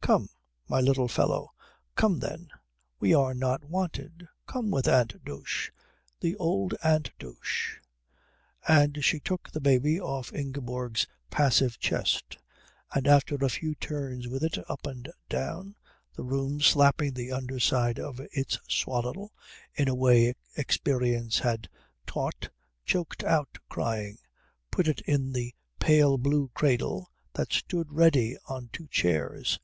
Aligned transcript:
Come, 0.00 0.30
my 0.68 0.80
little 0.80 1.06
fellow 1.06 1.52
come, 1.94 2.18
then 2.18 2.48
we 2.98 3.14
are 3.14 3.34
not 3.34 3.64
wanted 3.64 4.26
come 4.46 4.70
with 4.70 4.88
Aunt 4.88 5.22
Dosch 5.24 5.70
the 6.18 6.34
old 6.36 6.74
Aunt 6.82 7.12
Dosch" 7.20 7.74
And 8.68 9.04
she 9.04 9.20
took 9.20 9.50
the 9.50 9.60
baby 9.60 10.00
off 10.00 10.32
Ingeborg's 10.32 11.06
passive 11.30 11.78
chest, 11.78 12.38
and 12.92 13.06
after 13.06 13.34
a 13.36 13.48
few 13.50 13.74
turns 13.76 14.26
with 14.28 14.42
it 14.42 14.56
up 14.68 14.86
and 14.86 15.12
down 15.28 15.76
the 16.14 16.24
room 16.24 16.60
slapping 16.60 17.12
the 17.12 17.30
underside 17.30 18.00
of 18.00 18.18
its 18.32 18.58
swaddle 18.68 19.32
in 19.74 19.88
a 19.88 19.94
way 19.94 20.34
experience 20.56 21.38
had 21.38 21.68
taught 22.06 22.48
choked 22.84 23.22
out 23.22 23.56
crying, 23.68 24.16
put 24.70 24.88
it 24.88 25.00
in 25.02 25.32
the 25.32 25.54
pale 25.78 26.16
blue 26.18 26.50
cradle 26.54 27.12
that 27.34 27.52
stood 27.52 27.92
ready 27.92 28.36
on 28.46 28.68
two 28.72 28.88
chairs. 28.88 29.60